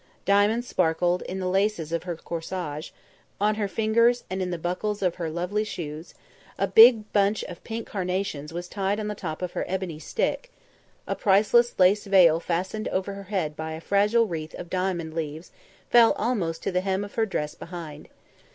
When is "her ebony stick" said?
9.51-10.49